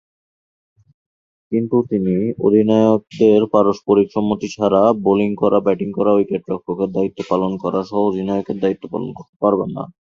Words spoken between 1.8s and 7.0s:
তিনি অধিনায়কদের পারস্পরিক সম্মতি ছাড়া বোলিং করা, ব্যাটিং করা, উইকেট-রক্ষকের